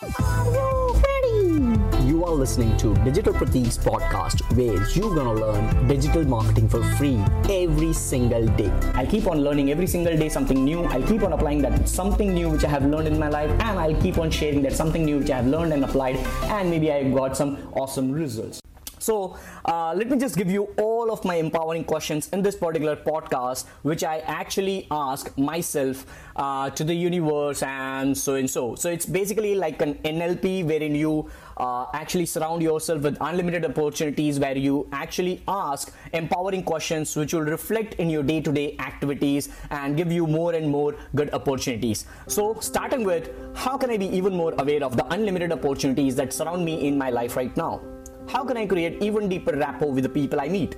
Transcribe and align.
Are 0.00 0.46
you 0.46 0.94
ready? 1.04 2.06
You 2.08 2.24
are 2.24 2.32
listening 2.32 2.76
to 2.78 2.94
Digital 3.04 3.34
Pratik's 3.34 3.76
podcast 3.76 4.40
where 4.56 4.82
you're 4.94 5.14
gonna 5.14 5.34
learn 5.34 5.86
digital 5.86 6.24
marketing 6.24 6.68
for 6.68 6.82
free 6.96 7.22
every 7.50 7.92
single 7.92 8.46
day. 8.56 8.70
I'll 8.94 9.06
keep 9.06 9.26
on 9.26 9.42
learning 9.42 9.70
every 9.70 9.86
single 9.86 10.16
day 10.16 10.30
something 10.30 10.64
new. 10.64 10.84
I'll 10.84 11.02
keep 11.02 11.22
on 11.22 11.34
applying 11.34 11.60
that 11.62 11.88
something 11.88 12.32
new 12.32 12.48
which 12.48 12.64
I 12.64 12.68
have 12.68 12.86
learned 12.86 13.08
in 13.08 13.18
my 13.18 13.28
life, 13.28 13.50
and 13.50 13.78
I'll 13.78 14.00
keep 14.00 14.16
on 14.16 14.30
sharing 14.30 14.62
that 14.62 14.72
something 14.72 15.04
new 15.04 15.18
which 15.18 15.30
I 15.30 15.36
have 15.36 15.46
learned 15.46 15.74
and 15.74 15.84
applied, 15.84 16.16
and 16.44 16.70
maybe 16.70 16.90
I 16.90 17.10
got 17.10 17.36
some 17.36 17.58
awesome 17.74 18.12
results. 18.12 18.61
So, 19.02 19.36
uh, 19.64 19.94
let 19.94 20.08
me 20.08 20.16
just 20.16 20.36
give 20.36 20.48
you 20.48 20.68
all 20.78 21.10
of 21.10 21.24
my 21.24 21.34
empowering 21.34 21.82
questions 21.82 22.28
in 22.28 22.40
this 22.40 22.54
particular 22.54 22.94
podcast, 22.94 23.66
which 23.82 24.04
I 24.04 24.18
actually 24.20 24.86
ask 24.92 25.36
myself 25.36 26.06
uh, 26.36 26.70
to 26.70 26.84
the 26.84 26.94
universe 26.94 27.64
and 27.64 28.16
so 28.16 28.36
and 28.36 28.48
so. 28.48 28.76
So, 28.76 28.90
it's 28.90 29.04
basically 29.04 29.56
like 29.56 29.82
an 29.82 29.94
NLP 30.04 30.64
wherein 30.66 30.94
you 30.94 31.28
uh, 31.56 31.86
actually 31.92 32.26
surround 32.26 32.62
yourself 32.62 33.02
with 33.02 33.16
unlimited 33.20 33.64
opportunities, 33.64 34.38
where 34.38 34.56
you 34.56 34.88
actually 34.92 35.42
ask 35.48 35.92
empowering 36.12 36.62
questions 36.62 37.16
which 37.16 37.34
will 37.34 37.48
reflect 37.56 37.94
in 37.94 38.08
your 38.08 38.22
day 38.22 38.40
to 38.40 38.52
day 38.52 38.76
activities 38.78 39.48
and 39.70 39.96
give 39.96 40.12
you 40.12 40.28
more 40.28 40.54
and 40.54 40.70
more 40.70 40.94
good 41.16 41.34
opportunities. 41.34 42.06
So, 42.28 42.54
starting 42.60 43.02
with 43.02 43.30
how 43.56 43.76
can 43.76 43.90
I 43.90 43.96
be 43.96 44.06
even 44.16 44.36
more 44.36 44.54
aware 44.58 44.84
of 44.84 44.96
the 44.96 45.06
unlimited 45.12 45.50
opportunities 45.50 46.14
that 46.14 46.32
surround 46.32 46.64
me 46.64 46.86
in 46.86 46.96
my 46.96 47.10
life 47.10 47.36
right 47.36 47.56
now? 47.56 47.91
How 48.28 48.44
can 48.44 48.56
I 48.56 48.66
create 48.66 49.02
even 49.02 49.28
deeper 49.28 49.56
rapport 49.56 49.92
with 49.92 50.04
the 50.04 50.08
people 50.08 50.40
I 50.40 50.48
meet? 50.48 50.76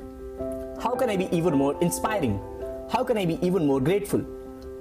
How 0.82 0.94
can 0.94 1.08
I 1.08 1.16
be 1.16 1.28
even 1.36 1.54
more 1.54 1.80
inspiring? 1.80 2.40
How 2.90 3.04
can 3.04 3.16
I 3.16 3.26
be 3.26 3.38
even 3.46 3.66
more 3.66 3.80
grateful? 3.80 4.24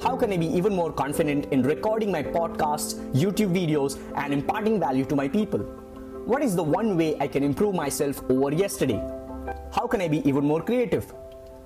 How 0.02 0.16
can 0.18 0.32
I 0.34 0.38
be 0.38 0.48
even 0.48 0.76
more 0.76 0.92
confident 0.92 1.46
in 1.52 1.62
recording 1.64 2.12
my 2.12 2.24
podcasts, 2.24 2.96
YouTube 3.14 3.54
videos, 3.54 4.00
and 4.16 4.34
imparting 4.34 4.80
value 4.80 5.06
to 5.06 5.16
my 5.16 5.28
people? 5.28 5.60
What 6.26 6.42
is 6.42 6.56
the 6.56 6.64
one 6.64 6.98
way 6.98 7.16
I 7.20 7.28
can 7.28 7.44
improve 7.44 7.76
myself 7.76 8.22
over 8.30 8.52
yesterday? 8.54 9.02
How 9.72 9.88
can 9.88 10.02
I 10.02 10.08
be 10.08 10.28
even 10.28 10.46
more 10.46 10.62
creative? 10.62 11.14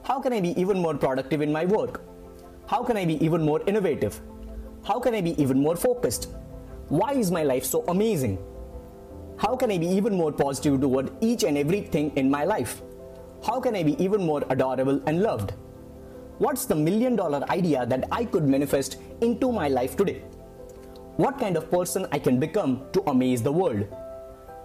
How 0.03 0.19
can 0.19 0.33
I 0.33 0.41
be 0.41 0.59
even 0.59 0.79
more 0.79 0.95
productive 0.95 1.41
in 1.41 1.51
my 1.51 1.65
work? 1.65 2.01
How 2.67 2.83
can 2.83 2.97
I 2.97 3.05
be 3.05 3.23
even 3.23 3.43
more 3.43 3.61
innovative? 3.67 4.19
How 4.83 4.99
can 4.99 5.13
I 5.13 5.21
be 5.21 5.41
even 5.41 5.59
more 5.59 5.75
focused? 5.75 6.29
Why 6.89 7.13
is 7.13 7.31
my 7.31 7.43
life 7.43 7.65
so 7.65 7.83
amazing? 7.87 8.37
How 9.37 9.55
can 9.55 9.71
I 9.71 9.77
be 9.77 9.87
even 9.87 10.15
more 10.17 10.31
positive 10.31 10.81
toward 10.81 11.11
each 11.21 11.43
and 11.43 11.57
everything 11.59 12.11
in 12.15 12.29
my 12.29 12.43
life? 12.43 12.81
How 13.45 13.59
can 13.59 13.75
I 13.75 13.83
be 13.83 14.01
even 14.03 14.25
more 14.25 14.43
adorable 14.49 14.99
and 15.05 15.21
loved? 15.21 15.53
What's 16.39 16.65
the 16.65 16.75
million 16.75 17.15
dollar 17.15 17.43
idea 17.51 17.85
that 17.85 18.05
I 18.11 18.25
could 18.25 18.47
manifest 18.47 18.97
into 19.21 19.51
my 19.51 19.67
life 19.67 19.95
today? 19.95 20.23
What 21.17 21.37
kind 21.39 21.55
of 21.55 21.69
person 21.69 22.07
I 22.11 22.17
can 22.17 22.39
become 22.39 22.81
to 22.93 23.01
amaze 23.09 23.43
the 23.43 23.51
world? 23.51 23.87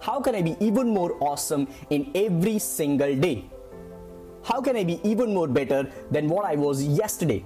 How 0.01 0.19
can 0.19 0.33
I 0.33 0.41
be 0.41 0.57
even 0.59 0.89
more 0.89 1.17
awesome 1.21 1.67
in 1.91 2.11
every 2.15 2.57
single 2.57 3.15
day? 3.15 3.45
How 4.43 4.59
can 4.59 4.75
I 4.75 4.83
be 4.83 4.99
even 5.03 5.33
more 5.33 5.47
better 5.47 5.89
than 6.09 6.27
what 6.27 6.45
I 6.45 6.55
was 6.55 6.83
yesterday? 6.83 7.45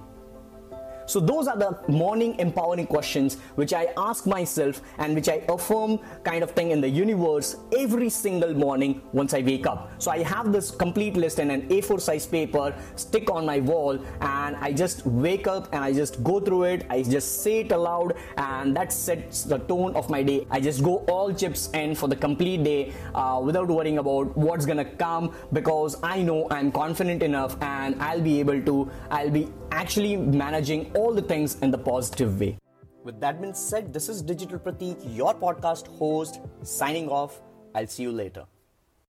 So, 1.08 1.20
those 1.20 1.48
are 1.48 1.56
the 1.56 1.74
morning 1.88 2.38
empowering 2.38 2.86
questions 2.86 3.38
which 3.54 3.72
I 3.72 3.88
ask 3.96 4.26
myself 4.26 4.82
and 4.98 5.14
which 5.14 5.30
I 5.30 5.42
affirm 5.48 6.00
kind 6.22 6.44
of 6.44 6.50
thing 6.50 6.70
in 6.70 6.82
the 6.82 6.88
universe 6.88 7.56
every 7.76 8.10
single 8.10 8.52
morning 8.52 9.00
once 9.12 9.32
I 9.32 9.40
wake 9.40 9.66
up. 9.66 9.90
So, 9.96 10.10
I 10.10 10.22
have 10.22 10.52
this 10.52 10.70
complete 10.70 11.16
list 11.16 11.38
in 11.38 11.50
an 11.50 11.62
A4 11.70 11.98
size 11.98 12.26
paper, 12.26 12.74
stick 12.96 13.30
on 13.30 13.46
my 13.46 13.58
wall, 13.60 13.98
and 14.20 14.56
I 14.56 14.70
just 14.74 15.06
wake 15.06 15.46
up 15.46 15.72
and 15.72 15.82
I 15.82 15.94
just 15.94 16.22
go 16.22 16.40
through 16.40 16.64
it. 16.64 16.86
I 16.90 17.02
just 17.02 17.42
say 17.42 17.60
it 17.60 17.72
aloud, 17.72 18.12
and 18.36 18.76
that 18.76 18.92
sets 18.92 19.44
the 19.44 19.58
tone 19.60 19.96
of 19.96 20.10
my 20.10 20.22
day. 20.22 20.46
I 20.50 20.60
just 20.60 20.84
go 20.84 20.98
all 21.08 21.32
chips 21.32 21.70
in 21.72 21.94
for 21.94 22.06
the 22.06 22.16
complete 22.16 22.64
day 22.64 22.92
uh, 23.14 23.40
without 23.42 23.68
worrying 23.68 23.96
about 23.96 24.36
what's 24.36 24.66
gonna 24.66 24.84
come 24.84 25.34
because 25.54 25.96
I 26.02 26.20
know 26.20 26.48
I'm 26.50 26.70
confident 26.70 27.22
enough 27.22 27.56
and 27.62 28.00
I'll 28.02 28.20
be 28.20 28.40
able 28.40 28.60
to, 28.60 28.90
I'll 29.10 29.30
be 29.30 29.48
actually 29.72 30.16
managing 30.16 30.90
all 30.96 31.12
the 31.12 31.22
things 31.22 31.58
in 31.60 31.70
the 31.70 31.78
positive 31.78 32.40
way. 32.40 32.58
With 33.04 33.20
that 33.20 33.40
being 33.40 33.54
said, 33.54 33.92
this 33.92 34.08
is 34.08 34.22
Digital 34.22 34.58
Pratik, 34.58 34.98
your 35.16 35.34
podcast 35.34 35.86
host, 35.98 36.40
signing 36.62 37.08
off. 37.08 37.40
I'll 37.74 37.86
see 37.86 38.02
you 38.02 38.12
later. 38.12 38.44